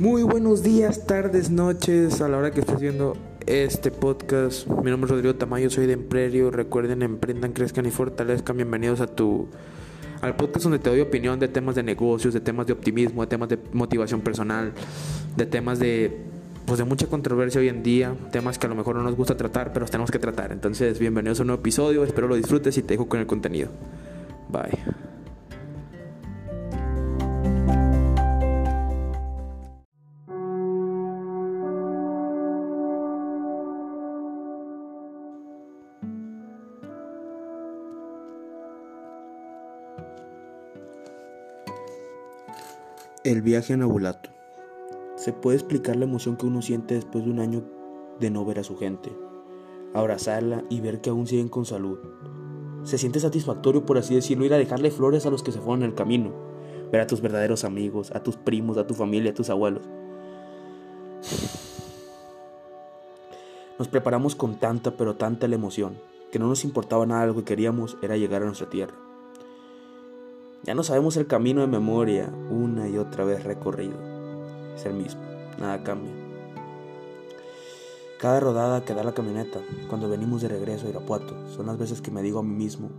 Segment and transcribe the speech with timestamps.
[0.00, 4.66] Muy buenos días, tardes, noches, a la hora que estés viendo este podcast.
[4.66, 6.50] Mi nombre es Rodrigo Tamayo, soy de Emprerio.
[6.50, 8.56] Recuerden, emprendan, crezcan y fortalezcan.
[8.56, 9.48] Bienvenidos a tu
[10.22, 13.26] al podcast donde te doy opinión de temas de negocios, de temas de optimismo, de
[13.26, 14.72] temas de motivación personal,
[15.36, 16.16] de temas de
[16.64, 19.36] pues de mucha controversia hoy en día, temas que a lo mejor no nos gusta
[19.36, 20.50] tratar, pero tenemos que tratar.
[20.50, 23.68] Entonces, bienvenidos a un nuevo episodio, espero lo disfrutes y te dejo con el contenido.
[24.48, 25.09] Bye.
[43.22, 44.30] El viaje a Nabulato.
[45.16, 47.62] Se puede explicar la emoción que uno siente después de un año
[48.18, 49.14] de no ver a su gente,
[49.92, 51.98] abrazarla y ver que aún siguen con salud.
[52.84, 55.82] Se siente satisfactorio, por así decirlo, ir a dejarle flores a los que se fueron
[55.82, 56.32] en el camino,
[56.90, 59.82] ver a tus verdaderos amigos, a tus primos, a tu familia, a tus abuelos.
[63.78, 65.98] Nos preparamos con tanta, pero tanta la emoción,
[66.32, 68.94] que no nos importaba nada, lo que queríamos era llegar a nuestra tierra.
[70.62, 73.94] Ya no sabemos el camino de memoria, una y otra vez recorrido.
[74.74, 75.22] Es el mismo,
[75.58, 76.12] nada cambia.
[78.18, 82.02] Cada rodada que da la camioneta, cuando venimos de regreso a Irapuato, son las veces
[82.02, 82.90] que me digo a mí mismo,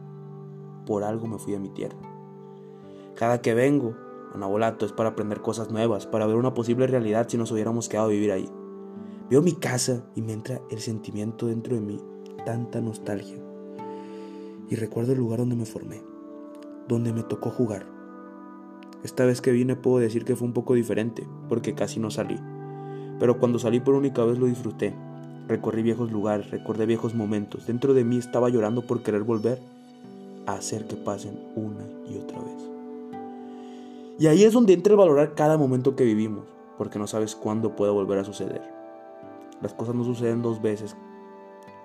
[0.88, 1.98] por algo me fui a mi tierra.
[3.14, 3.96] Cada que vengo
[4.34, 7.90] a Nabolato es para aprender cosas nuevas, para ver una posible realidad si nos hubiéramos
[7.90, 8.50] quedado a vivir ahí.
[9.30, 12.02] Veo mi casa y me entra el sentimiento dentro de mí,
[12.44, 13.38] tanta nostalgia.
[14.68, 16.11] Y recuerdo el lugar donde me formé
[16.92, 17.86] donde me tocó jugar.
[19.04, 22.38] Esta vez que vine puedo decir que fue un poco diferente, porque casi no salí.
[23.20, 24.94] Pero cuando salí por única vez lo disfruté.
[25.48, 27.66] Recorrí viejos lugares, recordé viejos momentos.
[27.66, 29.60] Dentro de mí estaba llorando por querer volver
[30.46, 32.70] a hacer que pasen una y otra vez.
[34.20, 36.44] Y ahí es donde entra el valorar cada momento que vivimos,
[36.78, 38.62] porque no sabes cuándo puede volver a suceder.
[39.62, 40.96] Las cosas no suceden dos veces.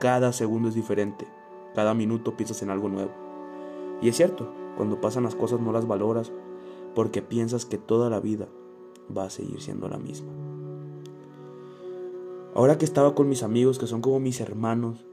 [0.00, 1.26] Cada segundo es diferente.
[1.75, 3.12] Cada minuto piensas en algo nuevo.
[4.03, 6.32] Y es cierto, cuando pasan las cosas no las valoras
[6.94, 8.48] porque piensas que toda la vida
[9.14, 10.32] va a seguir siendo la misma.
[12.54, 15.04] Ahora que estaba con mis amigos, que son como mis hermanos,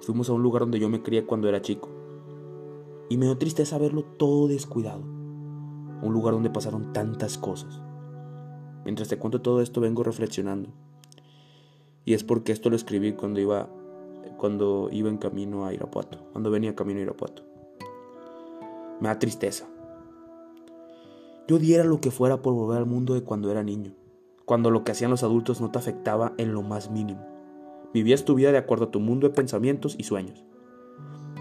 [0.00, 1.88] fuimos a un lugar donde yo me crié cuando era chico.
[3.08, 5.00] Y me dio tristeza verlo todo descuidado.
[5.00, 7.80] Un lugar donde pasaron tantas cosas.
[8.84, 10.68] Mientras te cuento todo esto vengo reflexionando.
[12.04, 13.68] Y es porque esto lo escribí cuando iba
[14.36, 17.49] cuando iba en camino a Irapuato, cuando venía camino a Irapuato.
[19.00, 19.66] Me da tristeza.
[21.48, 23.92] Yo diera lo que fuera por volver al mundo de cuando era niño,
[24.44, 27.26] cuando lo que hacían los adultos no te afectaba en lo más mínimo.
[27.92, 30.44] Vivías tu vida de acuerdo a tu mundo de pensamientos y sueños,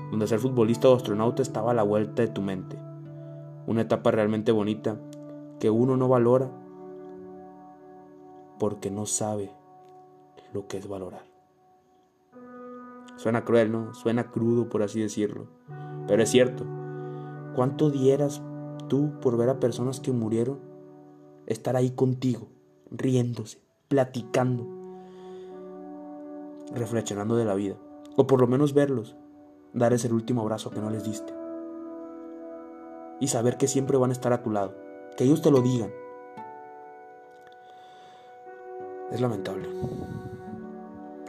[0.09, 2.77] donde ser futbolista o astronauta estaba a la vuelta de tu mente.
[3.67, 4.99] Una etapa realmente bonita
[5.59, 6.49] que uno no valora
[8.57, 9.51] porque no sabe
[10.53, 11.23] lo que es valorar.
[13.15, 13.93] Suena cruel, ¿no?
[13.93, 15.47] Suena crudo, por así decirlo.
[16.07, 16.65] Pero es cierto.
[17.59, 18.41] ¿Cuánto dieras
[18.87, 20.61] tú por ver a personas que murieron
[21.45, 22.47] estar ahí contigo,
[22.89, 24.65] riéndose, platicando,
[26.73, 27.75] reflexionando de la vida?
[28.15, 29.17] O por lo menos verlos,
[29.73, 31.33] darles el último abrazo que no les diste.
[33.19, 34.73] Y saber que siempre van a estar a tu lado,
[35.17, 35.91] que ellos te lo digan.
[39.11, 39.67] Es lamentable.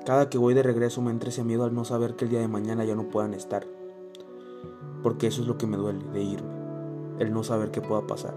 [0.07, 2.39] Cada que voy de regreso me entra ese miedo al no saber que el día
[2.39, 3.80] de mañana ya no puedan estar
[5.03, 6.53] porque eso es lo que me duele de irme,
[7.19, 8.35] el no saber qué pueda pasar.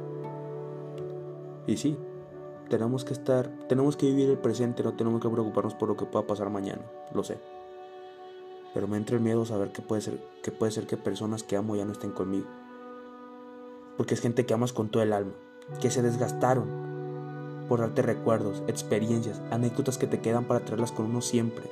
[1.67, 1.97] Y sí,
[2.69, 6.05] tenemos que estar, tenemos que vivir el presente, no tenemos que preocuparnos por lo que
[6.05, 6.81] pueda pasar mañana,
[7.13, 7.37] lo sé.
[8.73, 11.43] Pero me entra el miedo a saber que puede ser que puede ser que personas
[11.43, 12.47] que amo ya no estén conmigo.
[13.97, 15.33] Porque es gente que amas con todo el alma,
[15.79, 16.83] que se desgastaron
[17.69, 21.69] por darte recuerdos, experiencias, anécdotas que te quedan para traerlas con uno siempre.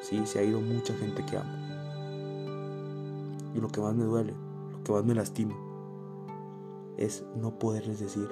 [0.00, 1.75] Sí, se ha ido mucha gente que amo.
[3.56, 4.34] Y lo que más me duele,
[4.70, 5.54] lo que más me lastima,
[6.98, 8.28] es no poderles decir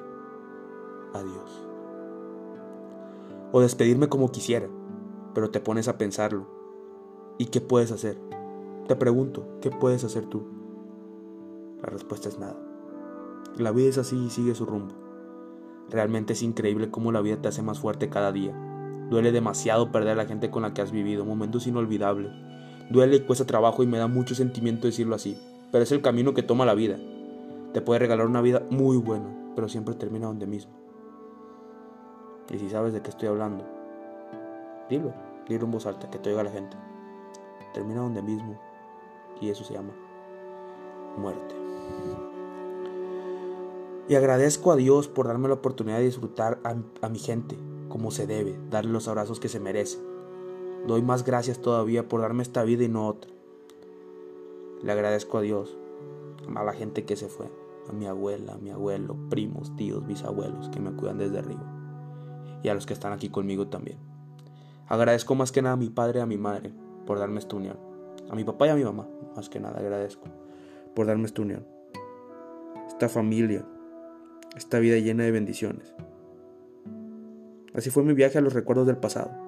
[1.14, 1.66] adiós.
[3.50, 4.68] O despedirme como quisiera,
[5.32, 6.46] pero te pones a pensarlo.
[7.38, 8.18] ¿Y qué puedes hacer?
[8.86, 10.42] Te pregunto, ¿qué puedes hacer tú?
[11.80, 12.60] La respuesta es nada.
[13.56, 14.94] La vida es así y sigue su rumbo.
[15.88, 18.54] Realmente es increíble cómo la vida te hace más fuerte cada día.
[19.08, 22.30] Duele demasiado perder a la gente con la que has vivido, momentos inolvidables,
[22.90, 25.38] Duele y cuesta trabajo y me da mucho sentimiento decirlo así,
[25.72, 26.98] pero es el camino que toma la vida.
[27.72, 29.26] Te puede regalar una vida muy buena,
[29.56, 30.72] pero siempre termina donde mismo.
[32.52, 33.64] Y si sabes de qué estoy hablando,
[34.88, 35.12] dilo,
[35.48, 36.76] dilo en voz alta, que te oiga la gente.
[37.72, 38.60] Termina donde mismo
[39.40, 39.92] y eso se llama
[41.16, 41.54] muerte.
[44.08, 47.56] Y agradezco a Dios por darme la oportunidad de disfrutar a, mi gente
[47.88, 49.98] como se debe, darle los abrazos que se merece.
[50.86, 53.30] Doy más gracias todavía por darme esta vida y no otra.
[54.82, 55.78] Le agradezco a Dios,
[56.54, 57.50] a la gente que se fue,
[57.88, 61.74] a mi abuela, a mi abuelo, primos, tíos, bisabuelos que me cuidan desde arriba
[62.62, 63.98] y a los que están aquí conmigo también.
[64.88, 66.72] Agradezco más que nada a mi padre y a mi madre
[67.06, 67.78] por darme esta unión.
[68.30, 69.06] A mi papá y a mi mamá,
[69.36, 70.24] más que nada agradezco
[70.94, 71.66] por darme esta unión.
[72.88, 73.66] Esta familia,
[74.56, 75.94] esta vida llena de bendiciones.
[77.74, 79.43] Así fue mi viaje a los recuerdos del pasado.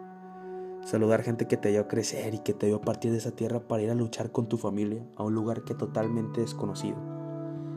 [0.86, 3.32] Saludar gente que te dio a crecer y que te dio a partir de esa
[3.32, 6.96] tierra para ir a luchar con tu familia a un lugar que totalmente desconocido.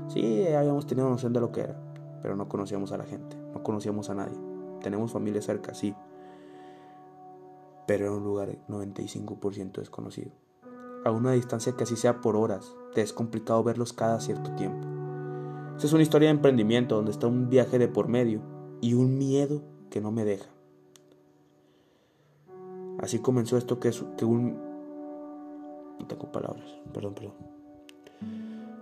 [0.09, 1.81] Sí, habíamos tenido noción de lo que era,
[2.21, 4.37] pero no conocíamos a la gente, no conocíamos a nadie.
[4.83, 5.95] Tenemos familia cerca, sí,
[7.87, 10.29] pero era un lugar 95% desconocido.
[11.03, 14.87] A una distancia que así sea por horas, te es complicado verlos cada cierto tiempo.
[15.73, 18.43] Esta es una historia de emprendimiento donde está un viaje de por medio
[18.81, 20.58] y un miedo que no me deja.
[22.99, 24.57] Así comenzó esto que es que un...
[25.99, 27.33] No tengo palabras, perdón, perdón.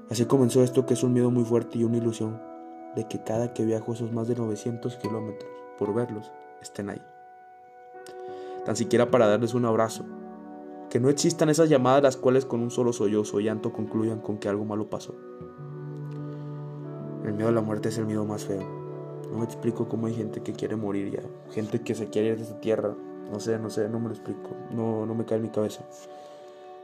[0.10, 2.40] Así comenzó esto que es un miedo muy fuerte y una ilusión
[2.96, 6.31] de que cada que viajo esos más de 900 kilómetros por verlos
[6.62, 7.02] estén ahí
[8.68, 10.04] tan siquiera para darles un abrazo.
[10.90, 14.40] Que no existan esas llamadas las cuales con un solo sollozo o llanto concluyan con
[14.40, 15.16] que algo malo pasó.
[17.24, 18.68] El miedo a la muerte es el miedo más feo.
[19.31, 21.24] No me explico cómo hay gente que quiere morir ya,
[21.54, 22.94] gente que se quiere ir de esta tierra.
[23.31, 24.50] No sé, no sé, no me lo explico.
[24.71, 25.83] No, no me cae en mi cabeza.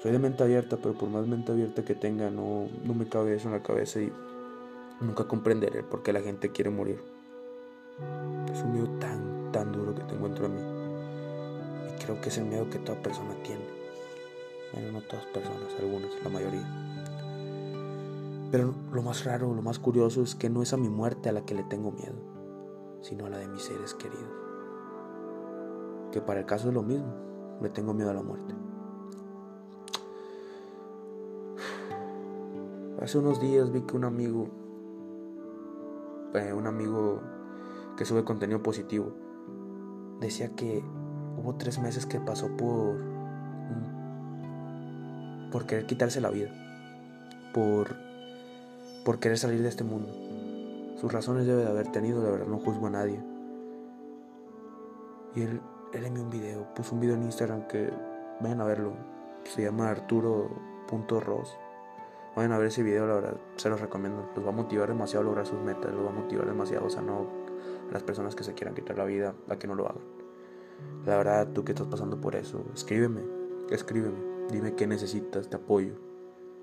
[0.02, 3.36] Soy de mente abierta, pero por más mente abierta que tenga, no, no me cabe
[3.36, 4.12] eso en la cabeza y
[5.00, 7.00] nunca comprenderé por qué la gente quiere morir.
[8.52, 10.84] Es un miedo tan, tan duro que tengo dentro de mí
[12.04, 13.64] creo que es el miedo que toda persona tiene.
[14.74, 16.68] Bueno, no todas personas, algunas, la mayoría.
[18.52, 21.32] Pero lo más raro, lo más curioso es que no es a mi muerte a
[21.32, 22.16] la que le tengo miedo,
[23.02, 24.43] sino a la de mis seres queridos.
[26.14, 27.14] Que para el caso es lo mismo,
[27.62, 28.56] le tengo miedo a la muerte.
[33.02, 34.48] Hace unos días vi que un amigo,
[36.36, 37.20] eh, un amigo
[37.98, 39.12] que sube contenido positivo,
[40.22, 40.82] decía que
[41.38, 42.96] Hubo tres meses que pasó por.
[43.70, 43.92] Mm,
[45.52, 46.52] por querer quitarse la vida.
[47.54, 47.96] Por.
[49.04, 50.08] por querer salir de este mundo.
[50.98, 53.22] Sus razones debe de haber tenido, de verdad no juzgo a nadie.
[55.36, 55.60] Y él,
[55.94, 57.92] él envió un video, puso un video en Instagram que
[58.42, 58.94] vayan a verlo.
[59.44, 61.58] Se llama Arturo.ros.
[62.36, 64.28] Vayan a ver ese video, la verdad, se los recomiendo.
[64.36, 66.90] Los va a motivar demasiado a lograr sus metas, los va a motivar demasiado, o
[66.90, 67.28] sea, no
[67.90, 70.04] a las personas que se quieran quitar la vida, a que no lo hagan.
[71.06, 73.22] La verdad, tú que estás pasando por eso, escríbeme,
[73.70, 75.94] escríbeme, dime qué necesitas, te apoyo.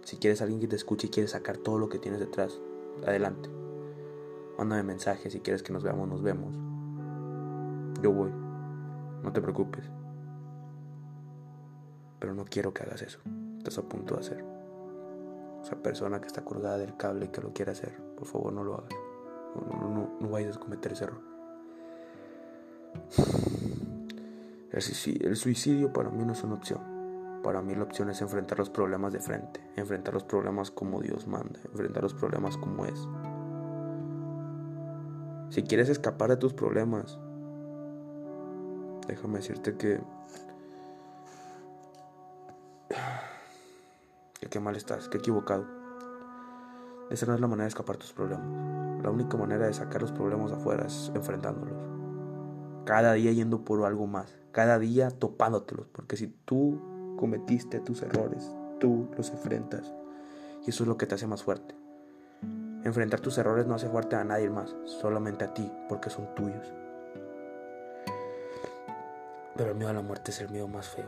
[0.03, 2.61] Si quieres alguien que te escuche y quieres sacar todo lo que tienes detrás,
[3.07, 3.49] adelante.
[4.59, 6.57] Mándame mensaje, si quieres que nos veamos, nos vemos.
[8.03, 8.33] Yo voy,
[9.23, 9.91] no te preocupes.
[12.19, 13.21] Pero no quiero que hagas eso,
[13.59, 14.45] estás a punto de hacer.
[15.63, 18.65] Esa persona que está colgada del cable y que lo quiere hacer, por favor no
[18.65, 18.95] lo hagas.
[19.55, 21.21] No, no, no, no vayas a cometer ese error.
[24.73, 26.81] El suicidio para mí no es una opción.
[27.43, 31.27] Para mí la opción es enfrentar los problemas de frente, enfrentar los problemas como Dios
[31.27, 33.09] manda, enfrentar los problemas como es.
[35.49, 37.19] Si quieres escapar de tus problemas,
[39.11, 40.01] déjame decirte que...
[44.41, 45.67] que qué mal estás, que equivocado.
[47.11, 49.03] Esa no es la manera de escapar tus problemas.
[49.03, 51.91] La única manera de sacar los problemas afuera es enfrentándolos
[52.91, 58.51] cada día yendo por algo más, cada día topándotelos, porque si tú cometiste tus errores,
[58.81, 59.95] tú los enfrentas
[60.67, 61.75] y eso es lo que te hace más fuerte.
[62.83, 66.73] Enfrentar tus errores no hace fuerte a nadie más, solamente a ti, porque son tuyos.
[69.61, 71.05] Pero el miedo a la muerte es el miedo más feo.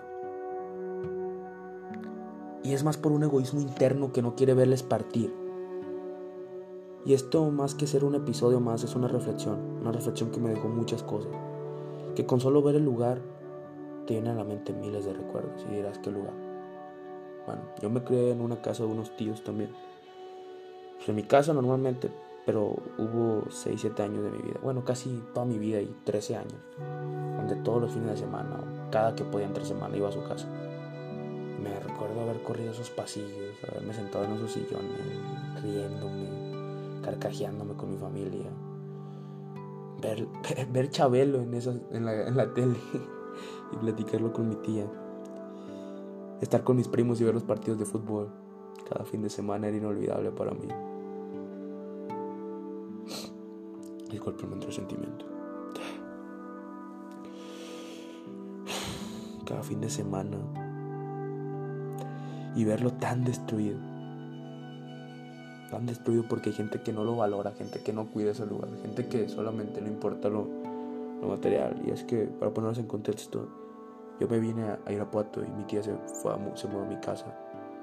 [2.62, 5.35] Y es más por un egoísmo interno que no quiere verles partir.
[7.06, 10.50] Y esto más que ser un episodio más es una reflexión, una reflexión que me
[10.50, 11.32] dejó muchas cosas
[12.14, 13.23] que con solo ver el lugar
[14.06, 16.35] te vienen a la mente miles de recuerdos y dirás qué lugar.
[17.47, 19.71] Bueno, yo me crié en una casa de unos tíos también.
[20.97, 22.11] Pues en mi casa normalmente,
[22.44, 24.58] pero hubo 6, 7 años de mi vida.
[24.62, 26.61] Bueno, casi toda mi vida y 13 años.
[27.37, 30.46] Donde todos los fines de semana, cada que podía entre semana, iba a su casa.
[31.62, 37.96] Me recuerdo haber corrido esos pasillos, haberme sentado en esos sillones, riéndome, carcajeándome con mi
[37.96, 38.50] familia
[40.02, 40.26] ver,
[40.72, 42.76] ver Chabelo en, en, la, en la tele
[43.72, 44.87] y platicarlo con mi tía.
[46.42, 48.28] Estar con mis primos y ver los partidos de fútbol
[48.88, 50.68] cada fin de semana era inolvidable para mí.
[54.12, 55.25] Disculpenme el sentimiento.
[59.47, 60.37] Cada fin de semana
[62.54, 63.78] y verlo tan destruido.
[65.71, 68.69] Tan destruido porque hay gente que no lo valora, gente que no cuida ese lugar,
[68.83, 70.47] gente que solamente le importa lo,
[71.23, 71.81] lo material.
[71.87, 73.49] Y es que, para ponernos en contexto,
[74.21, 77.35] yo me vine a Irapuato y mi tía se, fue se mudó a mi casa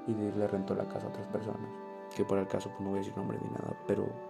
[0.06, 1.68] y le rentó la casa a otras personas.
[2.16, 4.29] Que por el caso, pues no voy a decir nombre ni nada, pero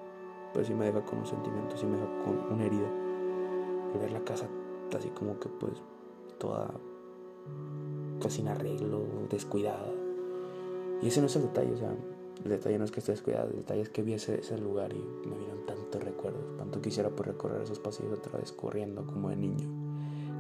[0.53, 2.89] pues sí me deja con un sentimiento, sí me deja con una herida.
[3.95, 4.47] El ver la casa
[4.97, 5.75] así como que pues
[6.39, 6.71] toda
[8.21, 9.93] casi sin arreglo, descuidada.
[11.03, 11.95] Y ese no es el detalle, o sea,
[12.45, 15.29] el detalle no es que esté descuidado, el detalle es que vi ese, lugar y
[15.29, 19.37] me vieron tantos recuerdos, tanto quisiera por recorrer esos pasillos otra vez corriendo como de
[19.37, 19.69] niño,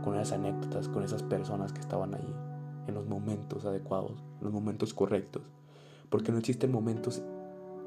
[0.04, 2.34] con esas anécdotas, con esas personas que estaban ahí,
[2.86, 5.42] en los momentos adecuados, en los momentos correctos,
[6.10, 7.22] porque no existen momentos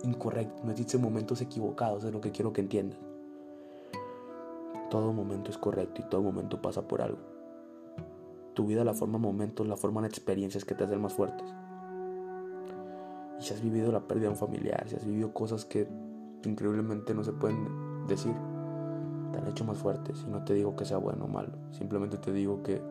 [0.03, 3.00] incorrectos, no existen momentos equivocados, es lo que quiero que entiendas.
[4.89, 7.19] Todo momento es correcto y todo momento pasa por algo.
[8.53, 11.48] Tu vida la forma momentos, la forman experiencias que te hacen más fuertes.
[13.39, 15.88] Y si has vivido la pérdida de un familiar, si has vivido cosas que
[16.43, 18.36] increíblemente no se pueden decir,
[19.31, 20.24] te han hecho más fuertes.
[20.27, 22.81] Y no te digo que sea bueno o malo, simplemente te digo que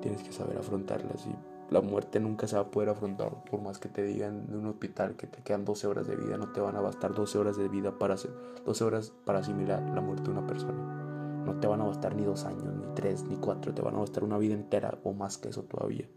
[0.00, 1.26] tienes que saber afrontarlas.
[1.26, 1.34] Y
[1.72, 4.66] la muerte nunca se va a poder afrontar, por más que te digan en un
[4.66, 7.56] hospital que te quedan 12 horas de vida, no te van a bastar 12 horas
[7.56, 8.30] de vida para hacer,
[8.64, 11.42] 12 horas para asimilar la muerte de una persona.
[11.44, 13.98] No te van a bastar ni dos años, ni tres, ni cuatro, te van a
[13.98, 16.08] bastar una vida entera o más que eso todavía.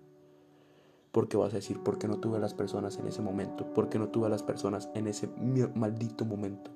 [1.12, 3.74] Porque vas a decir, ¿por qué no tuve a las personas en ese momento?
[3.74, 5.30] ¿Por qué no tuve a las personas en ese
[5.74, 6.70] maldito momento?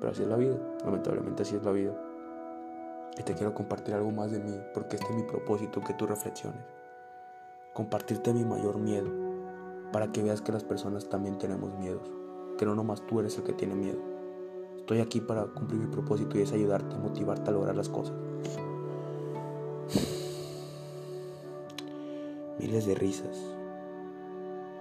[0.00, 1.98] Pero así es la vida, lamentablemente así es la vida.
[3.16, 6.06] Y te quiero compartir algo más de mí, porque este es mi propósito, que tú
[6.06, 6.83] reflexiones.
[7.74, 9.10] Compartirte mi mayor miedo,
[9.92, 12.08] para que veas que las personas también tenemos miedos,
[12.56, 13.98] que no nomás tú eres el que tiene miedo.
[14.76, 18.14] Estoy aquí para cumplir mi propósito y es ayudarte, motivarte a lograr las cosas.
[22.60, 23.36] Miles de risas,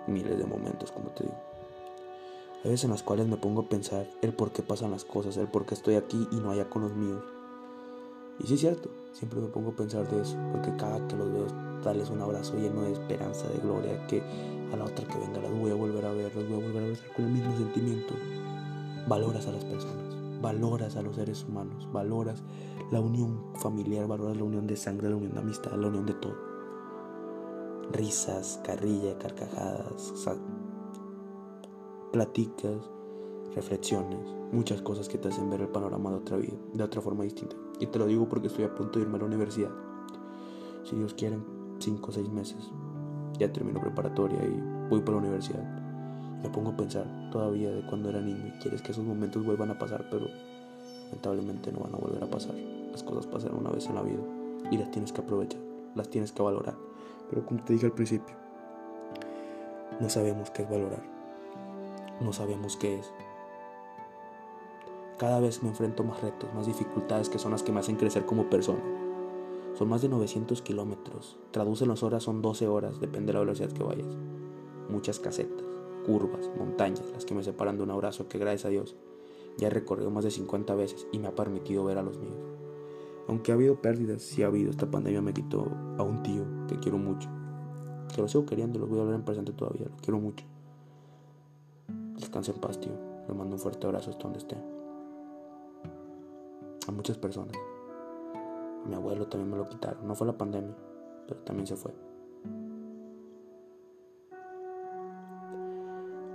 [0.05, 1.37] miles de momentos, como te digo.
[2.63, 5.35] Hay veces en las cuales me pongo a pensar el por qué pasan las cosas,
[5.37, 7.23] el por qué estoy aquí y no allá con los míos.
[8.39, 11.33] Y sí es cierto, siempre me pongo a pensar de eso, porque cada que los
[11.33, 14.21] veo, darles un abrazo lleno de esperanza, de gloria, que
[14.71, 16.83] a la otra que venga las voy a volver a ver, los voy a volver
[16.83, 18.13] a ver con el mismo sentimiento
[19.07, 22.43] valoras a las personas, valoras a los seres humanos, valoras
[22.91, 26.13] la unión familiar, valoras la unión de sangre, la unión de amistad, la unión de
[26.13, 26.35] todo.
[27.91, 30.13] Risas, carrilla, carcajadas,
[32.11, 32.89] platicas,
[33.55, 34.19] reflexiones,
[34.51, 37.55] muchas cosas que te hacen ver el panorama de otra vida, de otra forma distinta.
[37.79, 39.71] Y te lo digo porque estoy a punto de irme a la universidad.
[40.83, 41.37] Si Dios quiere,
[41.83, 42.71] cinco o seis meses.
[43.37, 45.63] Ya termino preparatoria y voy para la universidad.
[46.41, 49.71] Me pongo a pensar todavía de cuando era niño y quieres que esos momentos vuelvan
[49.71, 50.27] a pasar, pero
[51.05, 52.55] lamentablemente no van a volver a pasar.
[52.91, 54.21] Las cosas pasan una vez en la vida
[54.71, 55.59] y las tienes que aprovechar,
[55.95, 56.75] las tienes que valorar.
[57.29, 58.35] Pero como te dije al principio,
[59.99, 61.03] no sabemos qué es valorar,
[62.21, 63.11] no sabemos qué es.
[65.17, 68.25] Cada vez me enfrento más retos, más dificultades que son las que me hacen crecer
[68.25, 68.81] como persona.
[69.75, 71.37] Son más de 900 kilómetros.
[71.51, 74.17] Traduce las horas, son 12 horas, depende de la velocidad que vayas.
[74.89, 78.95] Muchas casetas curvas, montañas, las que me separan de un abrazo que gracias a Dios
[79.57, 82.33] ya he recorrido más de 50 veces y me ha permitido ver a los míos.
[83.27, 86.77] Aunque ha habido pérdidas, sí ha habido, esta pandemia me quitó a un tío que
[86.79, 87.29] quiero mucho.
[88.13, 90.45] Que lo sigo queriendo, lo voy a ver en presente todavía, lo quiero mucho.
[92.15, 92.91] Descansa en paz, tío.
[93.27, 94.57] Le mando un fuerte abrazo hasta donde esté.
[96.87, 97.55] A muchas personas.
[98.87, 100.07] Mi abuelo también me lo quitaron.
[100.07, 100.75] No fue la pandemia,
[101.27, 101.93] pero también se fue.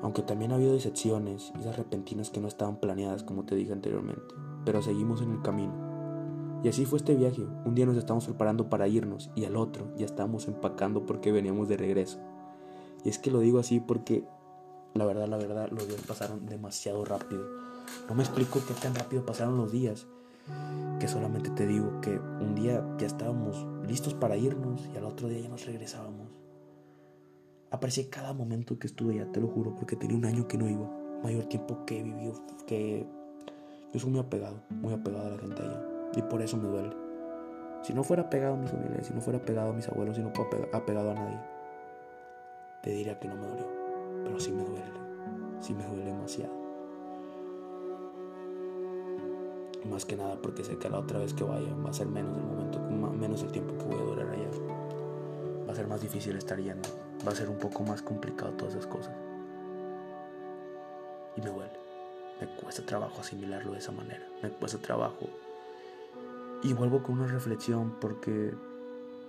[0.03, 4.35] Aunque también ha habido decepciones esas repentinas que no estaban planeadas como te dije anteriormente,
[4.65, 5.75] pero seguimos en el camino.
[6.63, 7.47] Y así fue este viaje.
[7.65, 11.69] Un día nos estamos preparando para irnos y al otro ya estábamos empacando porque veníamos
[11.69, 12.19] de regreso.
[13.05, 14.25] Y es que lo digo así porque
[14.95, 17.45] la verdad, la verdad, los días pasaron demasiado rápido.
[18.09, 20.07] No me explico qué tan rápido pasaron los días.
[21.01, 25.29] Que solamente te digo que un día ya estábamos listos para irnos y al otro
[25.29, 26.29] día ya nos regresábamos.
[27.71, 30.69] Aprecié cada momento que estuve allá, te lo juro, porque tenía un año que no
[30.69, 30.91] iba.
[31.23, 32.35] Mayor tiempo que he vivido,
[32.67, 33.07] que
[33.93, 35.83] yo soy muy apegado, muy apegado a la gente allá.
[36.15, 36.97] Y por eso me duele.
[37.83, 40.23] Si no fuera apegado a mi familia, si no fuera apegado a mis abuelos, si
[40.23, 41.41] no fuera apegado a nadie,
[42.83, 43.67] te diría que no me dolió.
[44.25, 44.85] Pero sí me duele,
[45.61, 46.58] sí me duele demasiado.
[49.85, 52.37] Más que nada porque sé que la otra vez que vaya va a ser menos
[52.37, 52.81] el momento,
[53.13, 54.51] menos el tiempo que voy a durar allá.
[55.67, 56.89] Va a ser más difícil estar yendo
[57.27, 59.15] va a ser un poco más complicado todas esas cosas.
[61.37, 61.73] Y me duele,
[62.41, 64.27] Me cuesta trabajo asimilarlo de esa manera.
[64.43, 65.29] Me cuesta trabajo.
[66.63, 68.55] Y vuelvo con una reflexión porque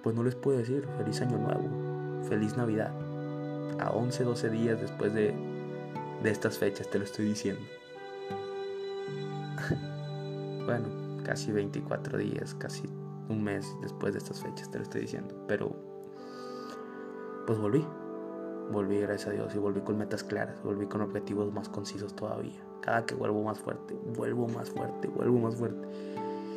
[0.04, 2.92] pues no les puedo decir feliz año nuevo, feliz Navidad.
[3.80, 5.34] A 11, 12 días después de,
[6.24, 7.62] de estas fechas te lo estoy diciendo.
[10.70, 10.88] bueno,
[11.24, 12.84] casi 24 días, casi
[13.28, 15.34] un mes después de estas fechas te lo estoy diciendo.
[15.48, 15.76] Pero
[17.48, 17.84] pues volví.
[18.72, 22.62] Volví, gracias a Dios, y volví con metas claras, volví con objetivos más concisos todavía.
[22.82, 25.88] Cada que vuelvo más fuerte, vuelvo más fuerte, vuelvo más fuerte.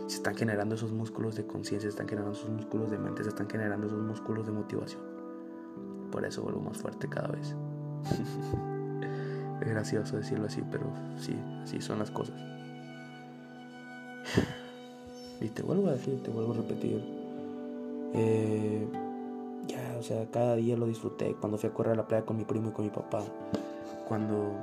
[0.09, 3.31] Se están generando esos músculos de conciencia, se están generando esos músculos de mente, se
[3.31, 5.00] están generando esos músculos de motivación.
[6.11, 7.57] Por eso vuelvo más fuerte cada vez.
[9.62, 10.85] es gracioso decirlo así, pero
[11.16, 12.62] sí, así son las cosas.
[15.44, 17.02] Y te vuelvo a decir, te vuelvo a repetir.
[18.14, 18.87] Eh,
[19.66, 21.34] ya, o sea, cada día lo disfruté.
[21.40, 23.25] Cuando fui a correr a la playa con mi primo y con mi papá.
[24.06, 24.56] Cuando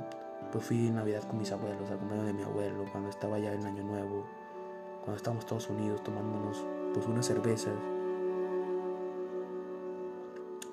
[0.52, 2.84] pues fui en Navidad con mis abuelos, acompañado de mi abuelo.
[2.90, 4.24] Cuando estaba ya en Año Nuevo.
[5.04, 7.74] Cuando estábamos todos unidos tomándonos pues unas cervezas.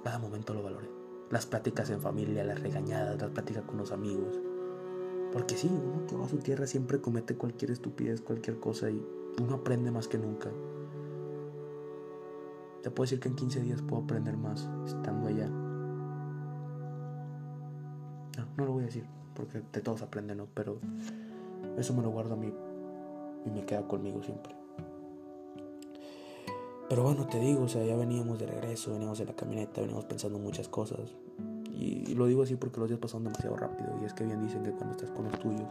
[0.04, 0.90] Cada momento lo valoré.
[1.30, 4.40] Las pláticas en familia, las regañadas, las pláticas con los amigos.
[5.34, 9.06] Porque sí, uno que va a su tierra siempre comete cualquier estupidez, cualquier cosa y
[9.42, 10.50] uno aprende más que nunca.
[12.82, 15.48] Te puedo decir que en 15 días puedo aprender más estando allá.
[18.38, 20.48] No, no lo voy a decir, porque de todos aprenden, ¿no?
[20.54, 20.80] Pero
[21.78, 22.54] eso me lo guardo a mí
[23.46, 24.56] y me queda conmigo siempre.
[26.90, 30.06] Pero bueno, te digo, o sea, ya veníamos de regreso, veníamos de la camioneta, veníamos
[30.06, 31.14] pensando muchas cosas.
[31.74, 33.90] Y, lo digo así porque los días pasaron demasiado rápido.
[34.02, 35.68] Y es que bien dicen que cuando estás con los tuyos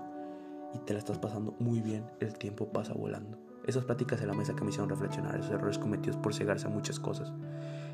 [0.75, 3.39] y te la estás pasando muy bien, el tiempo pasa volando.
[3.67, 6.71] Esas pláticas en la mesa que me hicieron reflexionar, esos errores cometidos por cegarse a
[6.71, 7.33] muchas cosas.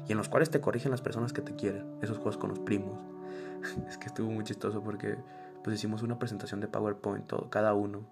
[0.06, 1.86] Y en los cuales te corrigen las personas que te quieren.
[2.02, 3.00] Esos juegos con los primos.
[3.88, 5.16] es que estuvo muy chistoso porque
[5.64, 8.06] pues hicimos una presentación de PowerPoint, todo, cada uno.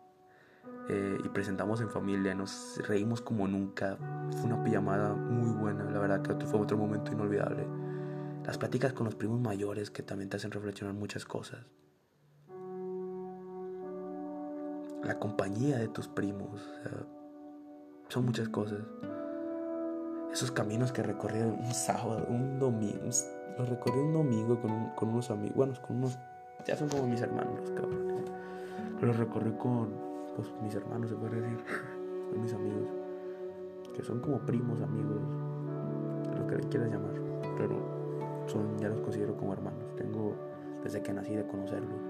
[0.89, 3.97] Eh, y presentamos en familia, nos reímos como nunca.
[4.39, 7.67] Fue una pijamada muy buena, la verdad que fue otro momento inolvidable.
[8.45, 11.67] Las pláticas con los primos mayores que también te hacen reflexionar muchas cosas.
[15.05, 16.61] La compañía de tus primos.
[16.61, 17.20] O sea,
[18.11, 18.81] son muchas cosas.
[20.33, 23.09] Esos caminos que recorrí un sábado, un domingo,
[23.57, 26.19] los recorrí un domingo con, con unos amigos, bueno, con unos,
[26.67, 28.25] ya son como mis hermanos los cabrones.
[29.01, 29.91] Los recorrí con,
[30.37, 31.65] pues, mis hermanos, se puede decir,
[32.31, 32.89] son mis amigos,
[33.95, 35.21] que son como primos, amigos,
[36.37, 37.15] lo que le quieras llamar,
[37.57, 37.77] pero
[38.47, 39.85] son, ya los considero como hermanos.
[39.97, 40.35] Tengo
[40.83, 42.01] desde que nací de conocerlos.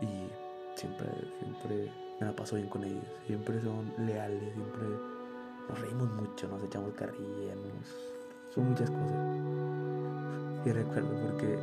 [0.00, 0.30] Y
[0.74, 1.08] siempre,
[1.40, 3.04] siempre me la paso bien con ellos.
[3.26, 4.86] Siempre son leales, siempre
[5.68, 7.54] nos reímos mucho, nos echamos carrilla,
[8.54, 9.16] son muchas cosas.
[10.64, 11.58] Y recuerdo porque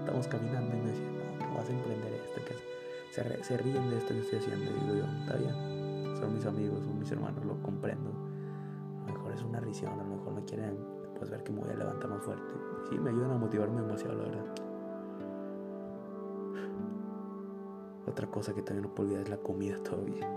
[0.00, 3.98] estamos caminando y me decían, no, vas a emprender esto, que se, se ríen de
[3.98, 4.64] esto que estoy haciendo.
[4.64, 8.10] Y digo yo, está bien, son mis amigos, son mis hermanos, lo comprendo.
[8.10, 10.76] A lo mejor es una risión, a lo mejor no quieren
[11.18, 12.52] pues, ver que me voy a levantar más fuerte.
[12.90, 14.44] Sí, me ayudan a motivarme demasiado, la verdad.
[18.06, 20.28] Otra cosa que también no puedo olvidar es la comida todavía.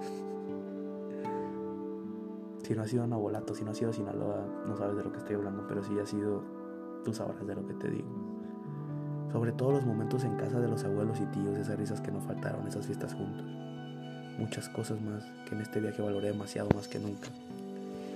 [2.64, 5.20] Si no ha sido Nabolato, si no ha sido Sinaloa, no sabes de lo que
[5.20, 6.44] estoy hablando, pero si ha sido,
[7.06, 8.10] tú sabrás de lo que te digo.
[9.32, 12.20] Sobre todo los momentos en casa de los abuelos y tíos, esas risas que no
[12.22, 13.46] faltaron, esas fiestas juntos.
[14.38, 17.30] Muchas cosas más que en este viaje valoré demasiado más que nunca.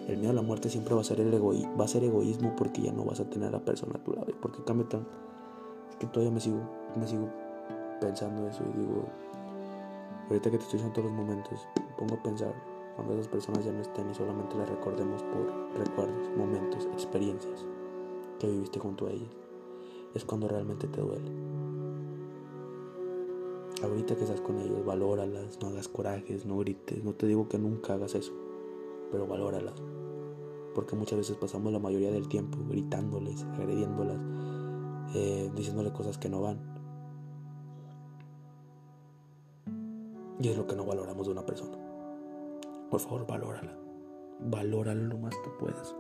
[0.08, 2.82] El miedo a la muerte siempre va a ser el va a ser egoísmo porque
[2.82, 4.28] ya no vas a tener a la persona a tu lado.
[4.30, 5.08] ¿Y por qué cambia tan?
[5.90, 6.60] Es que todavía me sigo,
[6.96, 7.30] me sigo
[8.02, 9.08] pensando eso y digo,
[10.32, 11.68] Ahorita que te estoy diciendo todos los momentos,
[11.98, 12.54] pongo a pensar
[12.96, 15.46] cuando esas personas ya no estén y solamente las recordemos por
[15.78, 17.66] recuerdos, momentos, experiencias
[18.40, 19.36] que viviste junto a ellas.
[20.14, 21.30] Es cuando realmente te duele.
[23.84, 27.04] Ahorita que estás con ellos, valóralas, no hagas corajes, no grites.
[27.04, 28.32] No te digo que nunca hagas eso,
[29.12, 29.76] pero valóralas.
[30.74, 34.22] Porque muchas veces pasamos la mayoría del tiempo gritándoles, agrediéndolas,
[35.14, 36.71] eh, diciéndole cosas que no van.
[40.42, 41.78] Y es lo que no valoramos de una persona.
[42.90, 43.78] Por favor, valórala.
[44.40, 45.96] Valórala lo más que puedas.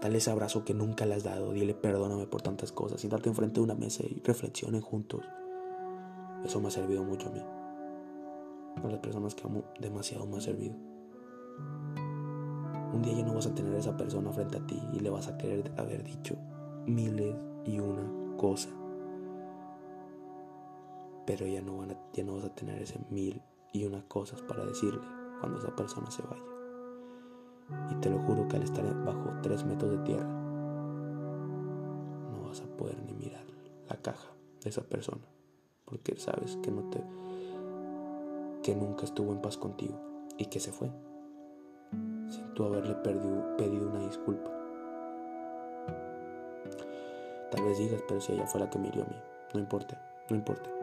[0.00, 1.52] Dale ese abrazo que nunca le has dado.
[1.52, 3.00] Dile perdóname por tantas cosas.
[3.00, 5.22] Siéntate enfrente de una mesa y reflexionen juntos.
[6.44, 7.42] Eso me ha servido mucho a mí.
[8.84, 10.74] A las personas que amo demasiado me ha servido.
[12.94, 15.10] Un día ya no vas a tener a esa persona frente a ti y le
[15.10, 16.36] vas a querer haber dicho
[16.86, 17.34] miles
[17.66, 18.72] y una cosas
[21.30, 23.40] pero ya no, van a, ya no vas a tener ese mil
[23.72, 25.06] y una cosas para decirle
[25.38, 26.42] cuando esa persona se vaya.
[27.92, 30.26] Y te lo juro que al estar bajo tres metros de tierra,
[32.32, 33.44] no vas a poder ni mirar
[33.88, 34.28] la caja
[34.60, 35.24] de esa persona,
[35.84, 37.00] porque sabes que no te
[38.64, 40.00] que nunca estuvo en paz contigo
[40.36, 40.90] y que se fue
[42.28, 44.50] sin tú haberle pedido una disculpa.
[47.52, 49.16] Tal vez digas, pero si ella fue la que me a mí,
[49.54, 49.96] no importa,
[50.28, 50.79] no importa.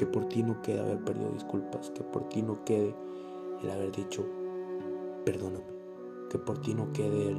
[0.00, 2.94] Que por ti no quede haber perdido disculpas, que por ti no quede
[3.62, 4.24] el haber dicho,
[5.26, 5.66] perdóname,
[6.30, 7.36] que por ti no quede el,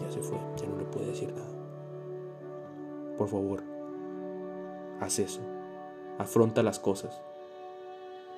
[0.00, 1.54] ya se fue, ya no le puede decir nada.
[3.16, 3.62] Por favor,
[4.98, 5.40] haz eso,
[6.18, 7.22] afronta las cosas.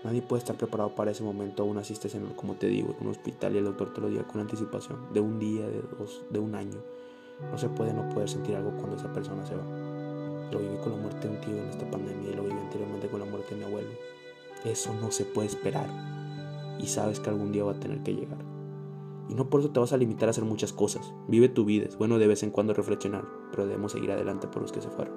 [0.05, 3.13] Nadie puede estar preparado para ese momento, aún asistes en, como te digo, en un
[3.13, 6.41] hospital y el doctor te lo diga con anticipación, de un día, de dos, de
[6.41, 6.83] un año.
[7.51, 9.65] No se puede no poder sentir algo cuando esa persona se va.
[10.55, 13.09] Lo viví con la muerte de un tío en esta pandemia y lo viví anteriormente
[13.09, 13.89] con la muerte de mi abuelo.
[14.65, 15.89] Eso no se puede esperar
[16.79, 18.39] y sabes que algún día va a tener que llegar.
[19.29, 21.13] Y no por eso te vas a limitar a hacer muchas cosas.
[21.27, 24.63] Vive tu vida, es bueno de vez en cuando reflexionar, pero debemos seguir adelante por
[24.63, 25.13] los que se fueron.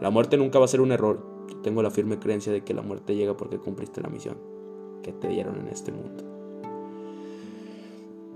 [0.00, 1.26] La muerte nunca va a ser un error.
[1.64, 4.36] Tengo la firme creencia de que la muerte llega porque cumpliste la misión
[5.02, 6.22] que te dieron en este mundo.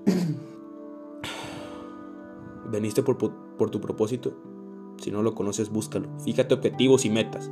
[2.69, 4.50] ¿Veniste por, por tu propósito?
[5.01, 6.09] Si no lo conoces, búscalo.
[6.25, 7.51] Fíjate objetivos y metas.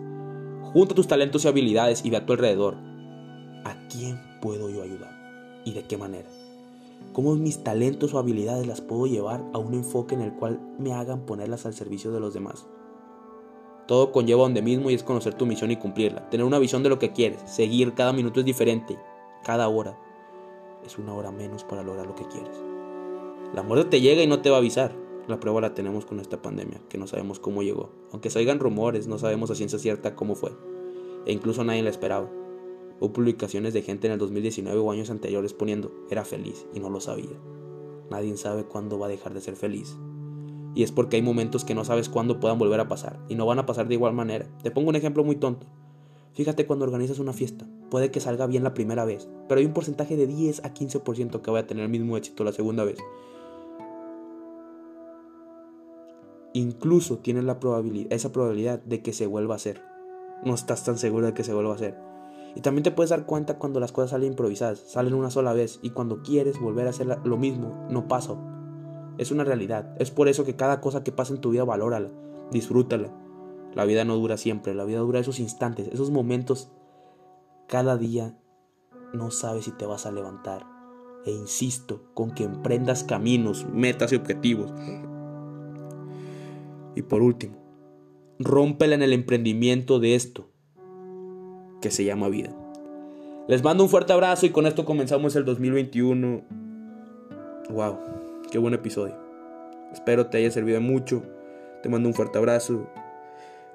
[0.72, 2.76] Junta tus talentos y habilidades y ve a tu alrededor.
[3.64, 5.62] ¿A quién puedo yo ayudar?
[5.64, 6.28] ¿Y de qué manera?
[7.12, 10.92] ¿Cómo mis talentos o habilidades las puedo llevar a un enfoque en el cual me
[10.92, 12.66] hagan ponerlas al servicio de los demás?
[13.86, 16.28] Todo conlleva donde mismo y es conocer tu misión y cumplirla.
[16.28, 17.40] Tener una visión de lo que quieres.
[17.46, 18.98] Seguir cada minuto es diferente.
[19.42, 19.98] Cada hora
[20.84, 22.54] es una hora menos para lograr lo que quieres.
[23.54, 25.07] La muerte te llega y no te va a avisar.
[25.28, 27.90] La prueba la tenemos con esta pandemia, que no sabemos cómo llegó.
[28.12, 30.52] Aunque salgan rumores, no sabemos a ciencia cierta cómo fue.
[31.26, 32.30] E incluso nadie la esperaba.
[32.98, 36.88] Hubo publicaciones de gente en el 2019 o años anteriores poniendo, era feliz y no
[36.88, 37.36] lo sabía.
[38.10, 39.98] Nadie sabe cuándo va a dejar de ser feliz.
[40.74, 43.20] Y es porque hay momentos que no sabes cuándo puedan volver a pasar.
[43.28, 44.48] Y no van a pasar de igual manera.
[44.62, 45.66] Te pongo un ejemplo muy tonto.
[46.32, 47.66] Fíjate cuando organizas una fiesta.
[47.90, 51.42] Puede que salga bien la primera vez, pero hay un porcentaje de 10 a 15%
[51.42, 52.98] que va a tener el mismo éxito la segunda vez.
[56.58, 59.82] Incluso tienes la probabilidad, esa probabilidad de que se vuelva a hacer.
[60.44, 61.98] No estás tan seguro de que se vuelva a hacer.
[62.54, 65.78] Y también te puedes dar cuenta cuando las cosas salen improvisadas, salen una sola vez
[65.82, 68.34] y cuando quieres volver a hacer lo mismo, no pasa.
[69.18, 69.94] Es una realidad.
[69.98, 72.10] Es por eso que cada cosa que pasa en tu vida, valórala,
[72.50, 73.12] disfrútala.
[73.74, 76.72] La vida no dura siempre, la vida dura esos instantes, esos momentos.
[77.66, 78.38] Cada día
[79.12, 80.66] no sabes si te vas a levantar.
[81.26, 84.72] E insisto con que emprendas caminos, metas y objetivos
[86.98, 87.56] y por último,
[88.40, 90.50] rómpela en el emprendimiento de esto
[91.80, 92.50] que se llama vida.
[93.46, 96.42] Les mando un fuerte abrazo y con esto comenzamos el 2021.
[97.70, 97.98] Wow,
[98.50, 99.14] qué buen episodio.
[99.92, 101.22] Espero te haya servido mucho.
[101.84, 102.88] Te mando un fuerte abrazo.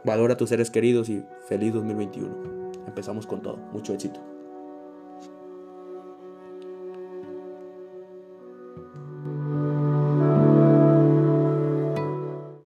[0.03, 2.71] Valora a tus seres queridos y feliz 2021.
[2.88, 3.55] Empezamos con todo.
[3.71, 4.33] Mucho éxito.